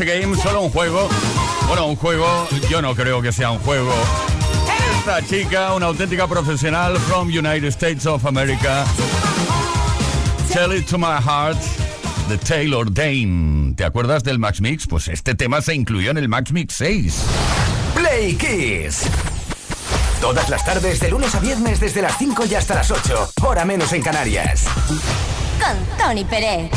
Game, 0.00 0.36
solo 0.36 0.62
un 0.62 0.70
juego. 0.70 1.08
Bueno, 1.68 1.86
un 1.86 1.96
juego, 1.96 2.48
yo 2.68 2.82
no 2.82 2.94
creo 2.94 3.22
que 3.22 3.32
sea 3.32 3.50
un 3.50 3.58
juego. 3.60 3.92
Esta 4.98 5.24
chica, 5.24 5.72
una 5.74 5.86
auténtica 5.86 6.26
profesional 6.26 6.96
from 6.98 7.28
United 7.28 7.68
States 7.68 8.06
of 8.06 8.26
America. 8.26 8.84
Tell 10.52 10.72
it 10.72 10.86
to 10.86 10.98
my 10.98 11.20
heart, 11.20 11.58
the 12.28 12.36
Taylor 12.38 12.92
Dane. 12.92 13.74
¿Te 13.76 13.84
acuerdas 13.84 14.24
del 14.24 14.38
Max 14.38 14.60
Mix? 14.60 14.86
Pues 14.86 15.08
este 15.08 15.34
tema 15.34 15.60
se 15.60 15.74
incluyó 15.74 16.10
en 16.10 16.18
el 16.18 16.28
Max 16.28 16.52
Mix 16.52 16.74
6. 16.74 17.16
Play 17.94 18.34
Kiss. 18.34 19.02
Todas 20.20 20.48
las 20.48 20.64
tardes, 20.64 21.00
de 21.00 21.10
lunes 21.10 21.34
a 21.34 21.40
viernes, 21.40 21.78
desde 21.78 22.02
las 22.02 22.18
5 22.18 22.46
y 22.46 22.54
hasta 22.54 22.74
las 22.74 22.90
8, 22.90 23.32
hora 23.42 23.64
menos 23.64 23.92
en 23.92 24.02
Canarias. 24.02 24.64
Con 25.60 25.98
Tony 25.98 26.24
Pérez. 26.24 26.70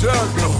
Circle. 0.00 0.59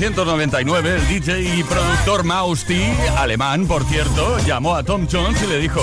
1999, 0.00 0.96
el 0.96 1.06
DJ 1.06 1.58
y 1.58 1.62
productor 1.64 2.24
Mausti, 2.24 2.82
alemán 3.18 3.66
por 3.66 3.84
cierto, 3.84 4.38
llamó 4.38 4.74
a 4.74 4.82
Tom 4.82 5.06
Jones 5.10 5.42
y 5.42 5.46
le 5.46 5.58
dijo, 5.58 5.82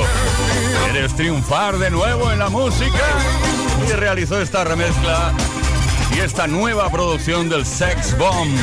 ¿quieres 0.92 1.16
triunfar 1.16 1.78
de 1.78 1.92
nuevo 1.92 2.32
en 2.32 2.40
la 2.40 2.50
música? 2.50 2.98
Y 3.88 3.92
realizó 3.92 4.42
esta 4.42 4.64
remezcla 4.64 5.32
y 6.16 6.22
esta 6.22 6.48
nueva 6.48 6.90
producción 6.90 7.50
del 7.50 7.68
Sex 7.68 8.18
Bomb. 8.18 8.58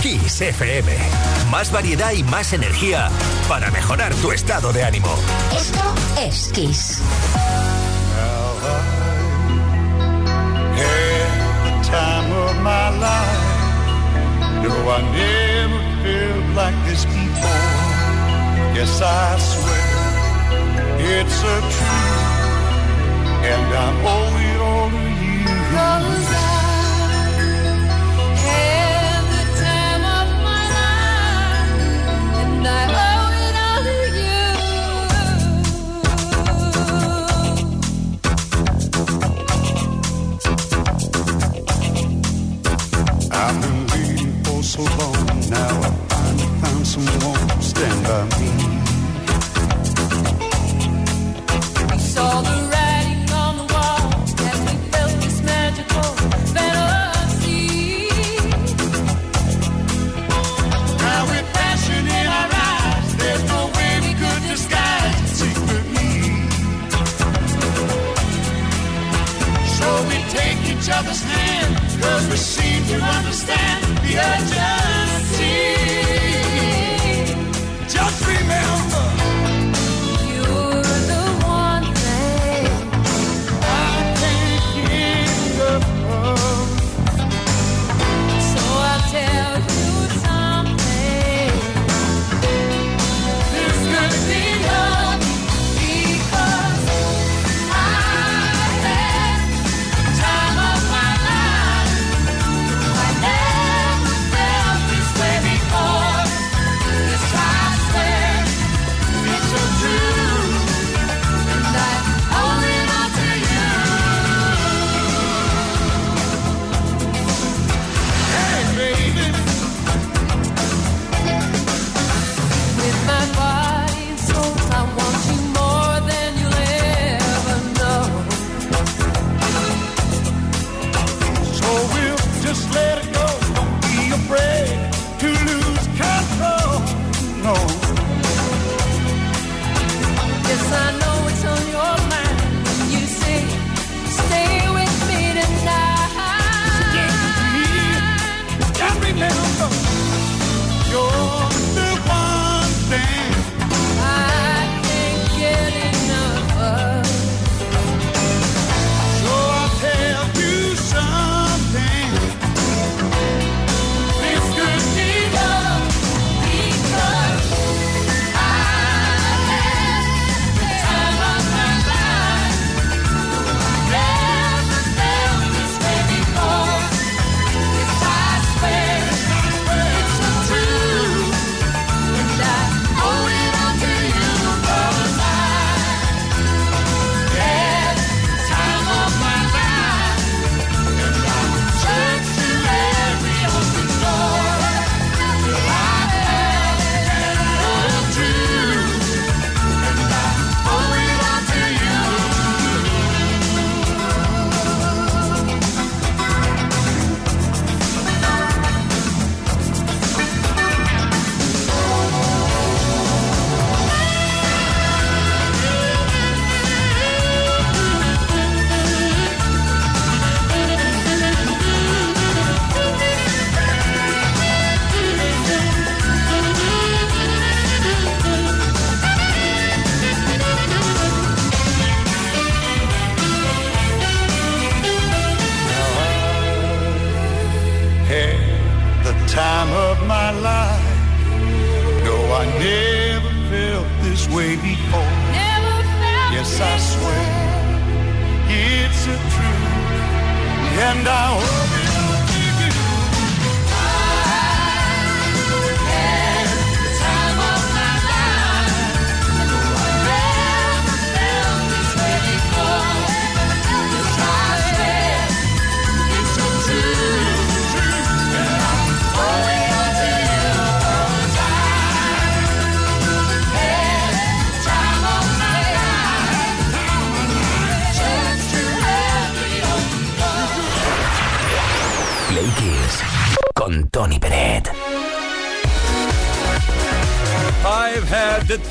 Kiss 0.00 0.40
FM. 0.40 0.96
Más 1.50 1.72
variedad 1.72 2.12
y 2.12 2.22
más 2.22 2.52
energía 2.52 3.10
para 3.48 3.72
mejorar 3.72 4.14
tu 4.14 4.30
estado 4.30 4.72
de 4.72 4.84
ánimo. 4.84 5.12
Esto 5.52 5.80
es 6.20 6.48
Kiss. 6.52 7.00
No, 14.64 14.70
I 14.70 15.00
never 15.12 15.82
felt 16.02 16.46
like 16.56 16.78
this 16.86 17.04
before. 17.04 17.72
Yes, 18.76 19.00
I 19.02 19.36
swear 19.50 19.94
it's 21.16 21.38
a 21.54 21.56
truth, 21.74 22.64
and 23.52 23.66
I 23.76 23.88
owe 24.14 24.36
it 24.48 24.60
all 24.70 24.88
to 24.88 25.04
you. 25.22 25.44
Cause 25.70 26.28
I 26.32 26.53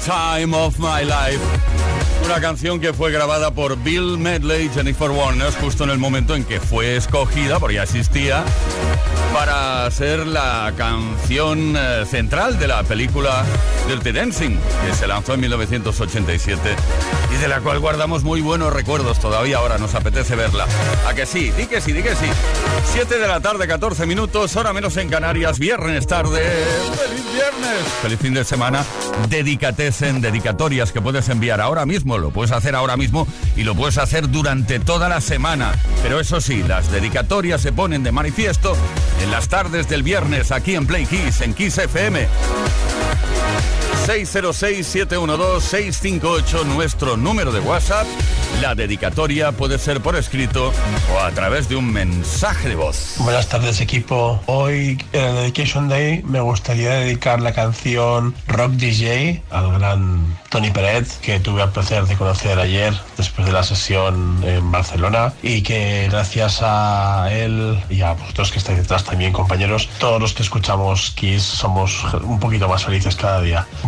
time 0.06 0.54
of 0.54 0.78
my 0.80 1.04
life. 1.06 1.40
Una 2.26 2.42
canción 2.42 2.80
que 2.80 2.94
fue 2.94 3.12
grabada 3.12 3.52
por 3.52 3.78
Bill 3.78 4.18
Medley 4.18 4.66
y 4.66 4.70
Jennifer 4.70 5.10
Warner 5.10 5.52
justo 5.54 5.86
en 5.86 5.92
el 5.92 5.98
momento 5.98 6.36
en 6.36 6.44
que 6.44 6.60
fue 6.60 6.96
escogida, 6.98 7.60
porque 7.60 7.76
ya 7.76 7.84
existía, 7.84 8.44
para 9.34 9.90
ser 9.92 10.28
la 10.28 10.74
canción 10.78 11.76
eh, 11.78 12.06
central 12.06 12.60
de 12.60 12.68
la 12.68 12.84
película 12.84 13.46
Dirty 13.88 14.12
Dancing, 14.12 14.58
que 14.86 14.94
se 14.94 15.08
lanzó 15.08 15.34
en 15.34 15.42
1987 15.42 16.76
y 17.34 17.42
de 17.42 17.48
la 17.48 17.62
cual 17.62 17.80
guardamos 17.80 18.24
muy 18.24 18.42
buenos 18.42 18.72
recuerdos 18.72 19.20
todavía 19.20 19.58
ahora, 19.58 19.78
nos 19.78 19.96
apetece 19.96 20.36
verla. 20.36 20.66
¿A 21.08 21.14
que 21.14 21.26
sí? 21.26 21.52
Di 21.52 21.66
que 21.66 21.82
sí, 21.82 21.92
di 21.92 22.02
que 22.02 22.16
sí. 22.16 22.26
7 22.94 23.20
de 23.20 23.28
la 23.28 23.40
tarde, 23.40 23.68
14 23.68 24.06
minutos, 24.06 24.56
hora 24.56 24.74
menos 24.74 24.98
en 24.98 25.10
Canarias, 25.10 25.60
viernes 25.60 26.08
tarde. 26.08 26.42
¡Feliz 26.42 27.24
viernes! 27.34 27.84
Feliz 28.02 28.20
fin 28.20 28.34
de 28.34 28.44
semana. 28.44 28.86
Dedicatesen, 29.30 30.22
dedicatorias 30.22 30.92
que 30.92 31.02
puedes 31.02 31.28
enviar 31.30 31.62
ahora 31.62 31.86
mismo, 31.86 32.18
lo 32.18 32.32
puedes 32.32 32.52
hacer 32.52 32.76
ahora 32.76 32.98
mismo 32.98 33.28
y 33.56 33.64
lo 33.64 33.76
puedes 33.76 33.98
hacer 33.98 34.30
durante 34.30 34.80
toda 34.80 35.10
la 35.10 35.22
semana. 35.22 35.74
Pero 36.02 36.20
eso 36.20 36.42
sí, 36.42 36.64
las 36.64 36.92
dedicatorias 36.92 37.62
se 37.62 37.72
ponen 37.72 38.04
de 38.04 38.12
manifiesto 38.12 38.76
en 39.22 39.32
las 39.32 39.48
tardes 39.48 39.90
del 39.90 40.04
viernes 40.04 40.52
aquí 40.52 40.76
en 40.76 40.86
Play 40.86 41.06
Kiss, 41.06 41.42
en 41.42 41.54
Kiss 41.54 41.78
FM. 41.78 42.28
606-712-658, 44.06 46.66
nuestro 46.66 47.16
número 47.16 47.54
de 47.54 47.62
WhatsApp. 47.62 48.06
La 48.62 48.76
dedicatoria 48.76 49.54
puede 49.54 49.80
ser 49.80 50.02
por 50.02 50.18
escrito 50.18 50.74
o 51.14 51.20
a 51.20 51.32
través 51.32 51.70
de 51.70 51.78
un 51.78 51.90
mensaje 51.92 52.68
de 52.68 52.76
voz. 52.76 53.16
Buenas 53.20 53.48
tardes 53.48 53.80
equipo. 53.80 54.42
Hoy 54.46 55.02
en 55.14 55.24
el 55.24 55.36
Dedication 55.36 55.88
Day 55.88 56.22
me 56.24 56.42
gustaría 56.42 56.96
dedicar 56.96 57.42
la 57.42 57.54
canción 57.54 58.36
Rock 58.48 58.74
DJ 58.74 59.42
al 59.50 59.80
gran 59.80 60.38
Tony 60.50 60.72
Peret 60.72 61.08
que 61.22 61.40
tuve 61.40 61.64
el 61.64 61.70
placer 61.70 62.06
de 62.06 62.16
conocer 62.16 62.60
ayer 62.60 62.94
después 63.18 63.48
de 63.48 63.54
la 63.54 63.64
sesión 63.64 64.44
en 64.46 64.72
Barcelona 64.72 65.34
y 65.42 65.64
que 65.64 66.10
gracias 66.12 66.60
a 66.62 67.30
él 67.32 67.82
y 67.90 68.02
a 68.02 68.12
vosotros 68.14 68.52
que 68.52 68.60
estáis 68.60 68.78
detrás 68.80 69.06
también 69.06 69.34
compañeros, 69.34 69.90
todos 69.98 70.22
los 70.22 70.34
que 70.34 70.44
escuchamos 70.44 71.12
Kiss 71.12 71.44
somos 71.44 72.04
un 72.22 72.40
poquito 72.40 72.68
más 72.68 72.84
felices 72.84 73.16
cada 73.16 73.40
día. 73.42 73.66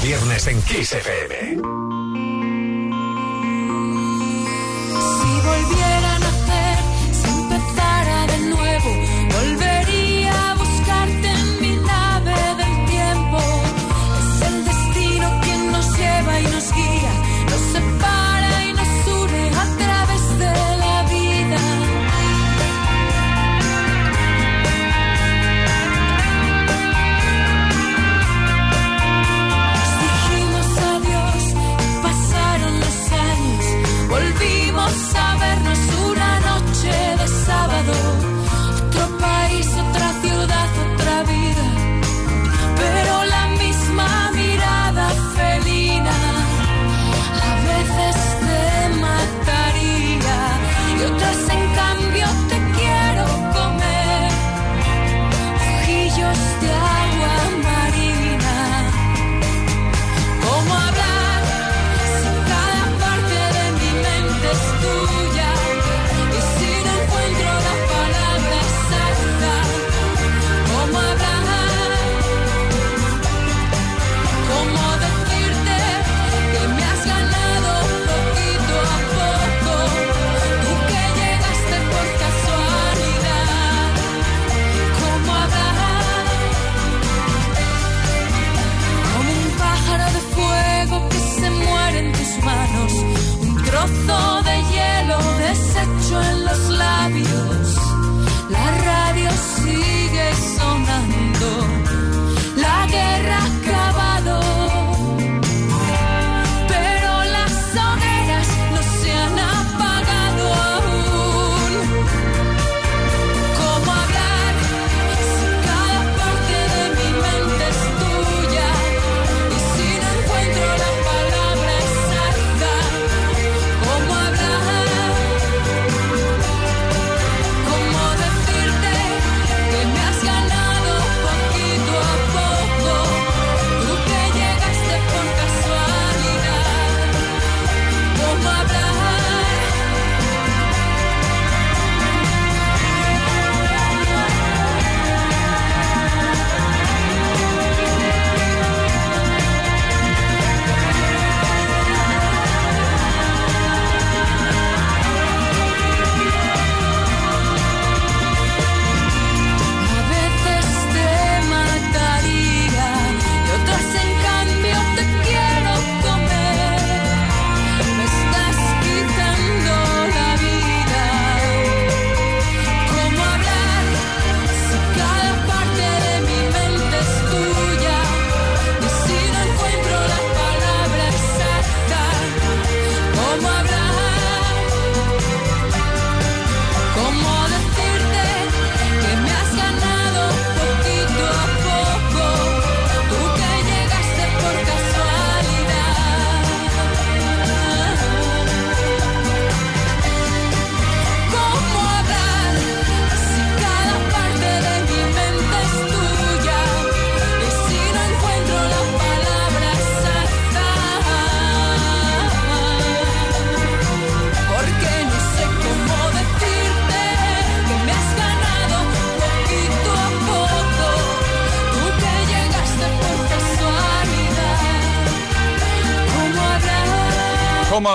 viernes 0.00 0.46
en 0.46 0.62
Kiss 0.62 0.92
FM. 0.92 1.95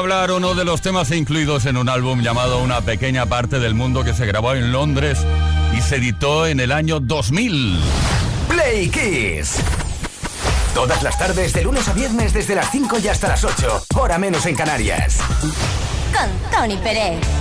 hablar 0.02 0.32
uno 0.32 0.56
de 0.56 0.66
los 0.66 0.82
temas 0.82 1.12
incluidos 1.12 1.68
en 1.68 1.78
un 1.78 1.88
álbum 1.88 2.22
llamado 2.22 2.58
Una 2.58 2.82
pequeña 2.82 3.28
parte 3.28 3.60
del 3.60 3.76
mundo 3.76 4.04
que 4.04 4.16
se 4.16 4.26
grabó 4.26 4.56
en 4.56 4.72
Londres 4.72 5.20
y 5.78 5.82
se 5.82 5.98
editó 5.98 6.48
en 6.48 6.60
el 6.60 6.72
año 6.72 7.00
2000. 7.00 7.80
Play 8.50 8.90
Kiss. 8.90 9.58
Todas 10.74 11.04
las 11.04 11.20
tardes, 11.20 11.54
de 11.54 11.64
lunes 11.64 11.88
a 11.88 11.94
viernes, 11.94 12.34
desde 12.34 12.56
las 12.56 12.72
5 12.72 12.98
y 13.04 13.10
hasta 13.10 13.28
las 13.28 13.44
8, 13.44 13.86
hora 13.96 14.18
menos 14.18 14.48
en 14.48 14.56
Canarias. 14.56 15.20
Con 16.12 16.52
Tony 16.52 16.78
Pérez. 16.78 17.41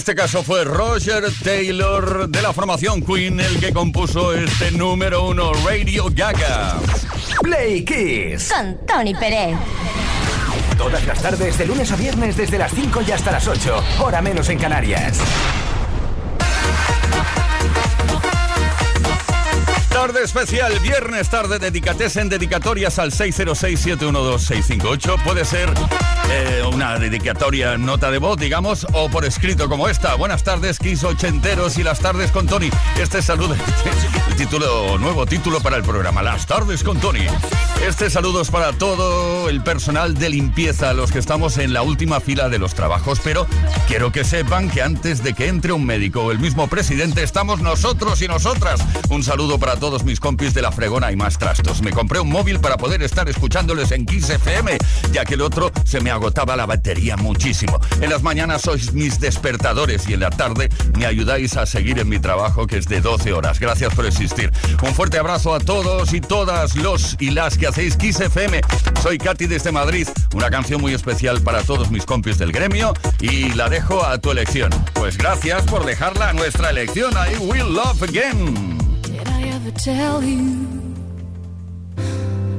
este 0.00 0.14
caso 0.14 0.42
fue 0.42 0.64
Roger 0.64 1.24
Taylor 1.44 2.26
de 2.26 2.40
la 2.40 2.54
formación 2.54 3.02
Queen 3.02 3.38
el 3.38 3.60
que 3.60 3.70
compuso 3.70 4.32
este 4.32 4.70
número 4.70 5.28
uno 5.28 5.52
Radio 5.52 6.06
Gaga. 6.10 6.78
Play 7.42 7.84
Kiss 7.84 8.50
con 8.50 8.78
Tony 8.86 9.14
Pérez. 9.14 9.58
Todas 10.78 11.06
las 11.06 11.20
tardes, 11.20 11.58
de 11.58 11.66
lunes 11.66 11.92
a 11.92 11.96
viernes, 11.96 12.34
desde 12.34 12.56
las 12.56 12.72
5 12.72 13.02
y 13.06 13.12
hasta 13.12 13.30
las 13.30 13.46
8, 13.46 13.84
hora 14.02 14.22
menos 14.22 14.48
en 14.48 14.58
Canarias. 14.58 15.20
Tarde 20.00 20.24
especial, 20.24 20.72
viernes 20.78 21.28
tarde, 21.28 21.58
en 21.60 22.28
dedicatorias 22.30 22.98
al 22.98 23.12
606-712-658. 23.12 25.22
Puede 25.22 25.44
ser 25.44 25.68
eh, 26.30 26.62
una 26.72 26.98
dedicatoria 26.98 27.76
nota 27.76 28.10
de 28.10 28.16
voz, 28.16 28.38
digamos, 28.38 28.86
o 28.94 29.10
por 29.10 29.26
escrito 29.26 29.68
como 29.68 29.90
esta. 29.90 30.14
Buenas 30.14 30.42
tardes, 30.42 30.78
Kiss 30.78 31.04
Ochenteros 31.04 31.76
y 31.76 31.82
las 31.82 32.00
tardes 32.00 32.30
con 32.30 32.46
Tony. 32.46 32.70
Este 32.98 33.20
saludo, 33.20 33.54
el 34.30 34.36
título, 34.36 34.96
nuevo 34.96 35.26
título 35.26 35.60
para 35.60 35.76
el 35.76 35.82
programa, 35.82 36.22
Las 36.22 36.46
tardes 36.46 36.82
con 36.82 36.98
Tony. 36.98 37.26
Este 37.86 38.08
saludo 38.08 38.40
es 38.40 38.50
para 38.50 38.72
todo 38.72 39.50
el 39.50 39.62
personal 39.62 40.14
de 40.14 40.30
limpieza, 40.30 40.94
los 40.94 41.12
que 41.12 41.18
estamos 41.18 41.58
en 41.58 41.74
la 41.74 41.82
última 41.82 42.20
fila 42.20 42.48
de 42.48 42.58
los 42.58 42.72
trabajos, 42.74 43.20
pero 43.22 43.46
quiero 43.86 44.12
que 44.12 44.24
sepan 44.24 44.70
que 44.70 44.80
antes 44.80 45.22
de 45.22 45.34
que 45.34 45.48
entre 45.48 45.72
un 45.72 45.84
médico 45.84 46.22
o 46.22 46.30
el 46.30 46.38
mismo 46.38 46.68
presidente, 46.68 47.22
estamos 47.22 47.60
nosotros 47.60 48.22
y 48.22 48.28
nosotras. 48.28 48.80
Un 49.10 49.22
saludo 49.22 49.58
para 49.58 49.76
todos 49.76 49.89
mis 50.04 50.20
compis 50.20 50.54
de 50.54 50.62
la 50.62 50.70
fregona 50.70 51.10
y 51.10 51.16
más 51.16 51.36
trastos. 51.36 51.82
Me 51.82 51.92
compré 51.92 52.20
un 52.20 52.28
móvil 52.28 52.60
para 52.60 52.76
poder 52.76 53.02
estar 53.02 53.28
escuchándoles 53.28 53.90
en 53.90 54.06
Kiss 54.06 54.30
FM, 54.30 54.78
ya 55.12 55.24
que 55.24 55.34
el 55.34 55.40
otro 55.40 55.72
se 55.84 56.00
me 56.00 56.10
agotaba 56.10 56.56
la 56.56 56.66
batería 56.66 57.16
muchísimo. 57.16 57.80
En 58.00 58.10
las 58.10 58.22
mañanas 58.22 58.62
sois 58.62 58.92
mis 58.92 59.18
despertadores 59.18 60.08
y 60.08 60.14
en 60.14 60.20
la 60.20 60.30
tarde 60.30 60.68
me 60.96 61.06
ayudáis 61.06 61.56
a 61.56 61.66
seguir 61.66 61.98
en 61.98 62.08
mi 62.08 62.18
trabajo 62.18 62.66
que 62.66 62.78
es 62.78 62.86
de 62.86 63.00
12 63.00 63.32
horas. 63.32 63.58
Gracias 63.58 63.94
por 63.94 64.06
existir. 64.06 64.52
Un 64.82 64.94
fuerte 64.94 65.18
abrazo 65.18 65.54
a 65.54 65.60
todos 65.60 66.14
y 66.14 66.20
todas 66.20 66.76
los 66.76 67.16
y 67.18 67.30
las 67.30 67.58
que 67.58 67.66
hacéis 67.66 67.96
Kiss 67.96 68.20
FM. 68.20 68.60
Soy 69.02 69.18
Katy 69.18 69.46
desde 69.46 69.72
Madrid. 69.72 70.06
Una 70.34 70.50
canción 70.50 70.80
muy 70.80 70.94
especial 70.94 71.40
para 71.42 71.62
todos 71.62 71.90
mis 71.90 72.06
compis 72.06 72.38
del 72.38 72.52
gremio 72.52 72.94
y 73.20 73.52
la 73.54 73.68
dejo 73.68 74.04
a 74.04 74.18
tu 74.18 74.30
elección. 74.30 74.70
Pues 74.94 75.18
gracias 75.18 75.62
por 75.64 75.84
dejarla 75.84 76.30
a 76.30 76.32
nuestra 76.32 76.70
elección. 76.70 77.12
I 77.14 77.36
will 77.38 77.74
love 77.74 78.02
again. 78.02 78.79
Did 79.70 79.88
I 79.88 79.92
ever 79.92 80.00
tell 80.00 80.22
you 80.24 80.66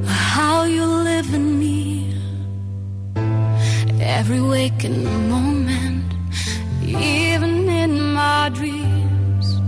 how 0.06 0.64
you 0.64 0.86
live 0.86 1.34
in 1.34 1.60
me? 1.60 2.16
Every 4.00 4.40
waking 4.40 5.04
moment, 5.30 6.14
even 6.84 7.68
in 7.70 8.14
my 8.14 8.50
dreams. 8.54 9.60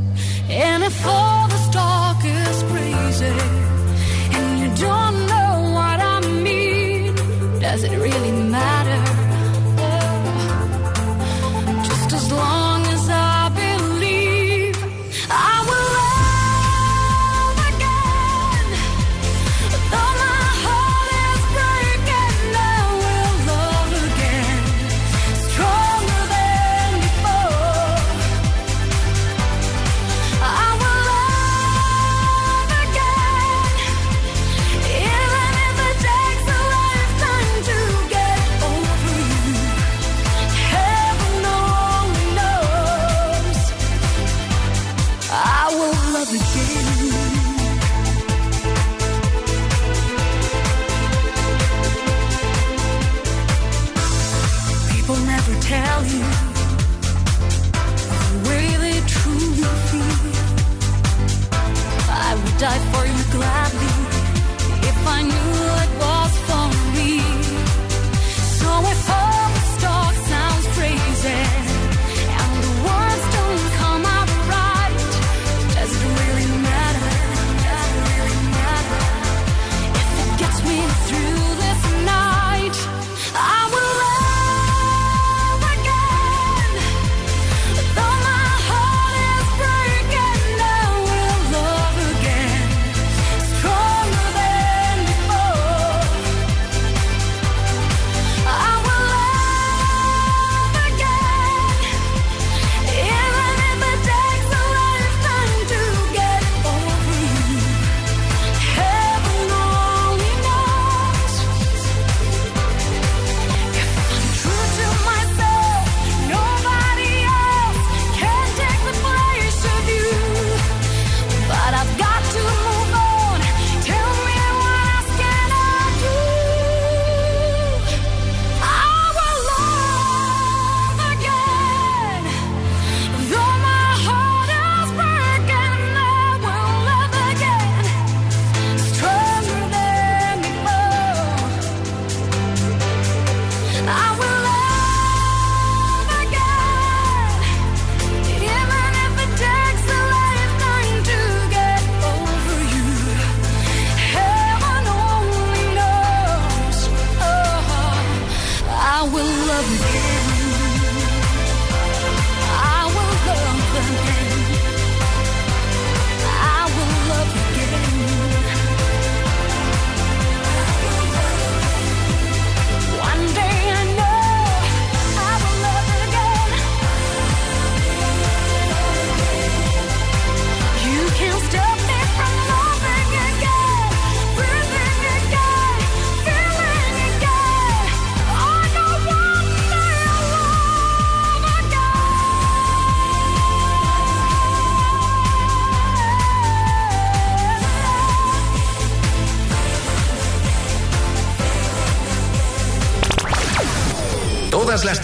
And 0.50 0.84
if 0.84 1.06
all 1.06 1.48
this 1.50 1.70
talk 1.70 2.24
is 2.24 2.64
crazy, 2.72 3.38
and 4.36 4.60
you 4.62 4.70
don't 4.88 5.28
know 5.28 5.72
what 5.74 6.00
I 6.00 6.22
mean, 6.42 7.14
does 7.60 7.84
it 7.84 7.98
really 7.98 8.32
matter? 8.32 8.83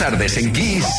Tardes 0.09 0.37
en 0.37 0.51
Kiss 0.51 0.98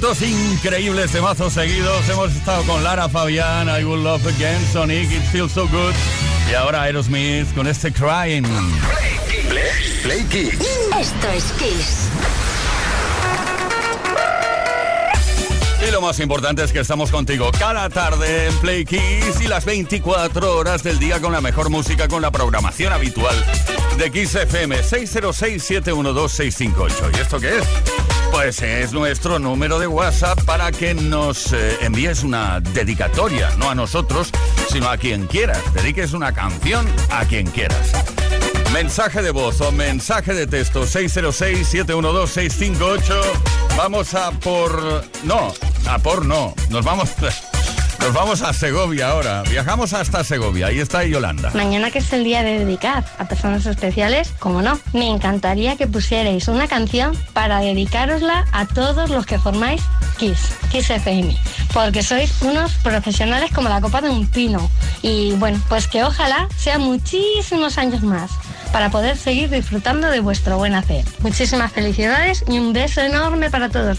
¿Cuántos 0.00 0.22
increíbles 0.22 1.10
temazos 1.10 1.54
seguidos? 1.54 2.08
Hemos 2.08 2.30
estado 2.30 2.62
con 2.62 2.84
Lara 2.84 3.08
Fabián, 3.08 3.68
I 3.68 3.82
Will 3.82 4.04
Love 4.04 4.24
Again, 4.28 4.64
Sonic, 4.72 5.10
It 5.10 5.24
Feels 5.32 5.50
So 5.50 5.66
Good. 5.66 5.92
Y 6.48 6.54
ahora 6.54 6.82
Aerosmith 6.82 7.52
con 7.52 7.66
este 7.66 7.92
Crying. 7.92 8.44
Play, 9.48 9.98
Play 10.04 10.22
Kids. 10.26 10.64
Esto 11.00 11.28
es 11.34 11.42
Kiss. 11.58 12.10
Y 15.84 15.90
lo 15.90 16.00
más 16.00 16.20
importante 16.20 16.62
es 16.62 16.72
que 16.72 16.78
estamos 16.78 17.10
contigo 17.10 17.50
cada 17.58 17.90
tarde 17.90 18.46
en 18.46 18.56
Play 18.58 18.84
Kiss 18.84 19.40
y 19.40 19.48
las 19.48 19.64
24 19.64 20.56
horas 20.56 20.84
del 20.84 21.00
día 21.00 21.20
con 21.20 21.32
la 21.32 21.40
mejor 21.40 21.70
música, 21.70 22.06
con 22.06 22.22
la 22.22 22.30
programación 22.30 22.92
habitual 22.92 23.34
de 23.98 24.12
Kiss 24.12 24.36
FM 24.36 24.80
606-712-658. 24.80 27.16
¿Y 27.16 27.20
esto 27.20 27.40
qué 27.40 27.58
es? 27.58 27.64
Pues 28.30 28.62
es 28.62 28.92
nuestro 28.92 29.38
número 29.38 29.78
de 29.78 29.86
WhatsApp 29.86 30.42
para 30.44 30.72
que 30.72 30.94
nos 30.94 31.52
eh, 31.52 31.76
envíes 31.82 32.22
una 32.22 32.60
dedicatoria, 32.60 33.50
no 33.58 33.70
a 33.70 33.74
nosotros, 33.74 34.30
sino 34.70 34.88
a 34.88 34.96
quien 34.96 35.26
quieras. 35.26 35.60
Dediques 35.74 36.12
una 36.12 36.32
canción 36.32 36.86
a 37.10 37.24
quien 37.24 37.46
quieras. 37.46 37.92
Mensaje 38.72 39.22
de 39.22 39.30
voz 39.30 39.60
o 39.60 39.72
mensaje 39.72 40.34
de 40.34 40.46
texto 40.46 40.84
606-712-658. 40.84 43.20
Vamos 43.76 44.14
a 44.14 44.30
por... 44.30 45.04
No, 45.24 45.52
a 45.88 45.98
por 45.98 46.24
no. 46.24 46.54
Nos 46.70 46.84
vamos... 46.84 47.10
Nos 48.00 48.14
vamos 48.14 48.42
a 48.42 48.52
Segovia 48.52 49.10
ahora. 49.10 49.42
Viajamos 49.42 49.92
hasta 49.92 50.22
Segovia. 50.22 50.68
Ahí 50.68 50.78
está 50.78 51.04
Yolanda. 51.04 51.50
Mañana 51.54 51.90
que 51.90 51.98
es 51.98 52.12
el 52.12 52.24
día 52.24 52.42
de 52.42 52.60
dedicar 52.60 53.04
a 53.18 53.26
personas 53.26 53.66
especiales, 53.66 54.32
como 54.38 54.62
no, 54.62 54.78
me 54.92 55.08
encantaría 55.08 55.76
que 55.76 55.86
pusierais 55.86 56.48
una 56.48 56.68
canción 56.68 57.16
para 57.32 57.60
dedicárosla 57.60 58.46
a 58.52 58.66
todos 58.66 59.10
los 59.10 59.26
que 59.26 59.38
formáis 59.38 59.82
Kiss, 60.16 60.38
Kiss 60.70 60.90
FM, 60.90 61.36
porque 61.74 62.02
sois 62.02 62.40
unos 62.42 62.72
profesionales 62.74 63.50
como 63.52 63.68
la 63.68 63.80
copa 63.80 64.00
de 64.00 64.10
un 64.10 64.26
pino. 64.26 64.70
Y 65.02 65.32
bueno, 65.32 65.60
pues 65.68 65.88
que 65.88 66.04
ojalá 66.04 66.48
sean 66.56 66.82
muchísimos 66.82 67.78
años 67.78 68.02
más 68.02 68.30
para 68.72 68.90
poder 68.90 69.16
seguir 69.16 69.50
disfrutando 69.50 70.08
de 70.08 70.20
vuestro 70.20 70.56
buen 70.56 70.74
hacer. 70.74 71.04
Muchísimas 71.20 71.72
felicidades 71.72 72.44
y 72.48 72.58
un 72.58 72.72
beso 72.72 73.00
enorme 73.00 73.50
para 73.50 73.68
todos. 73.68 73.98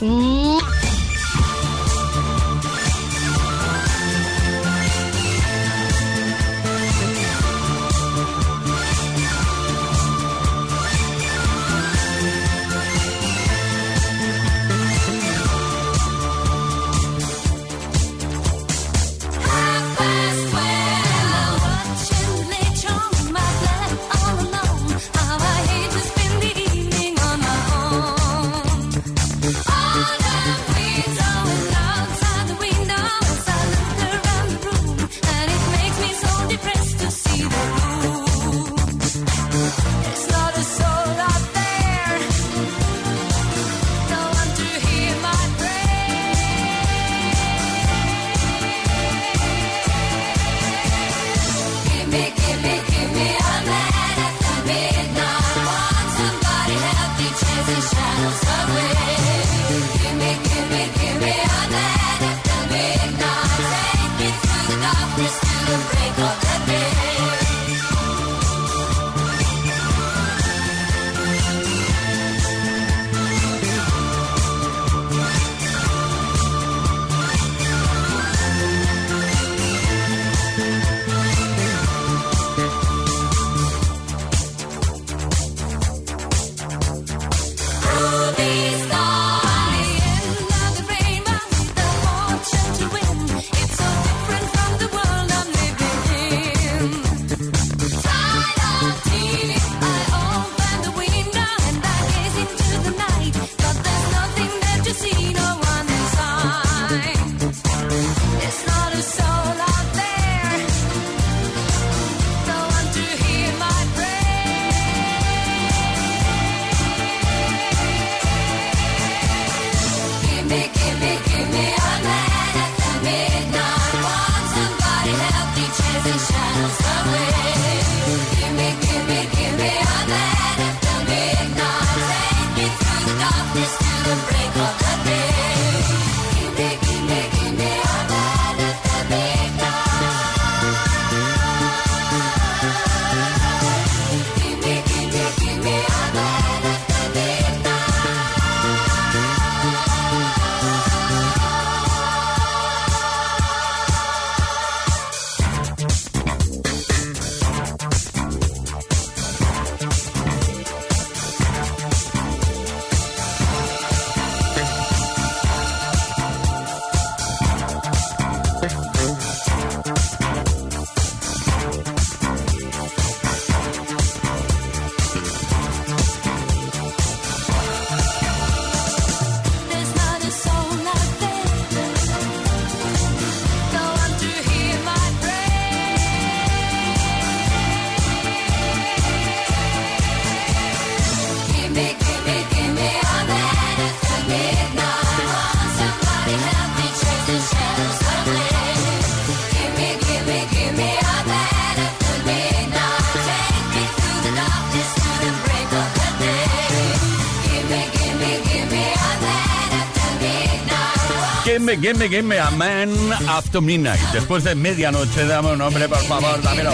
Gimme, 211.69 211.87
gimme, 211.87 212.09
gimme 212.09 212.39
a 212.39 212.49
man 212.49 212.89
after 213.27 213.61
midnight. 213.61 214.01
Después 214.11 214.43
de 214.43 214.55
medianoche, 214.55 215.25
dame 215.25 215.51
un 215.51 215.59
nombre, 215.59 215.87
por 215.87 215.99
favor, 215.99 216.41
dámelo. 216.41 216.71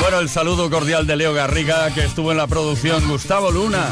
Bueno, 0.00 0.18
el 0.18 0.28
saludo 0.28 0.68
cordial 0.68 1.06
de 1.06 1.14
Leo 1.14 1.32
Garriga, 1.32 1.94
que 1.94 2.04
estuvo 2.04 2.32
en 2.32 2.38
la 2.38 2.48
producción, 2.48 3.06
Gustavo 3.06 3.52
Luna. 3.52 3.86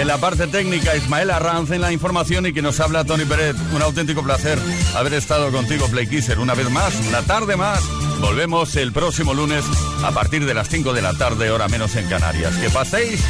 En 0.00 0.08
la 0.08 0.18
parte 0.18 0.48
técnica, 0.48 0.96
Ismael 0.96 1.30
Arranz 1.30 1.70
en 1.70 1.80
la 1.80 1.92
información 1.92 2.44
y 2.46 2.52
que 2.52 2.60
nos 2.60 2.80
habla 2.80 3.04
Tony 3.04 3.24
Pérez. 3.24 3.54
Un 3.72 3.82
auténtico 3.82 4.24
placer 4.24 4.58
haber 4.96 5.14
estado 5.14 5.52
contigo, 5.52 5.86
Play 5.86 6.08
Kisser, 6.08 6.40
una 6.40 6.54
vez 6.54 6.68
más, 6.68 6.94
una 7.08 7.22
tarde 7.22 7.54
más. 7.54 7.84
Volvemos 8.20 8.74
el 8.74 8.92
próximo 8.92 9.32
lunes 9.32 9.64
a 10.02 10.10
partir 10.10 10.44
de 10.44 10.54
las 10.54 10.68
5 10.70 10.92
de 10.92 11.02
la 11.02 11.12
tarde, 11.12 11.52
hora 11.52 11.68
menos 11.68 11.94
en 11.94 12.08
Canarias. 12.08 12.56
Que 12.56 12.68
paséis 12.68 13.20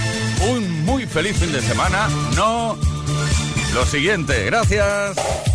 un 0.49 0.85
muy 0.87 1.07
feliz 1.07 1.37
fin 1.37 1.53
de 1.53 1.61
semana. 1.61 2.09
No, 2.37 2.79
lo 3.75 3.85
siguiente, 3.85 4.47
gracias. 4.47 5.52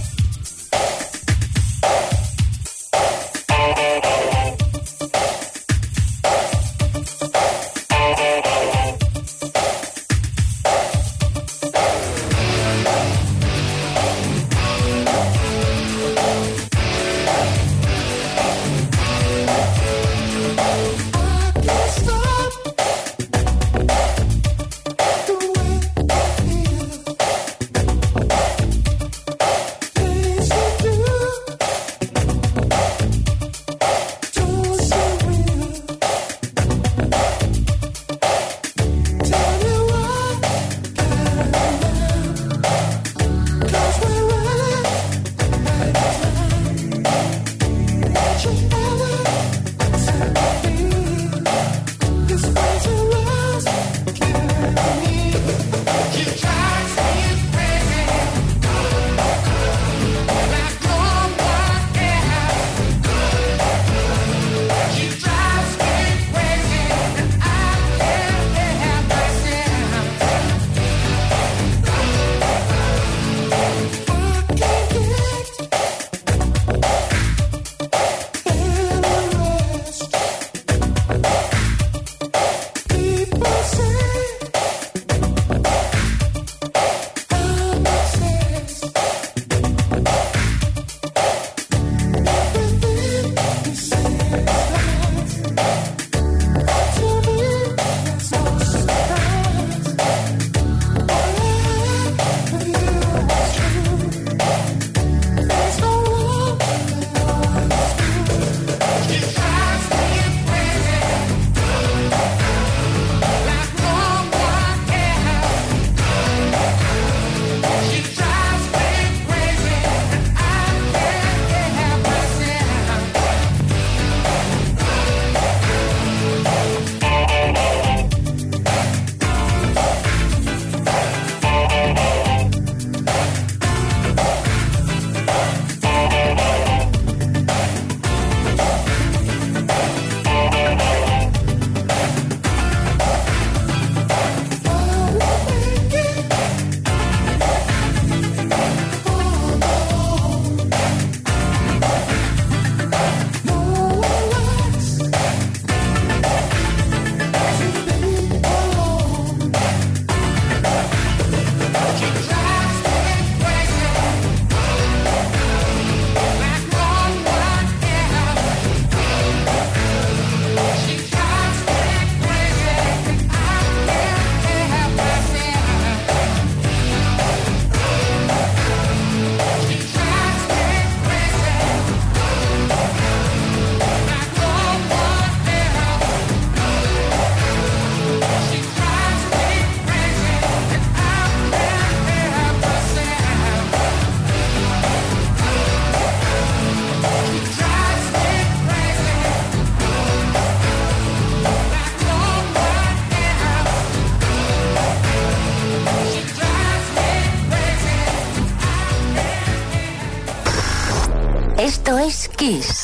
Kiss. 212.48 212.77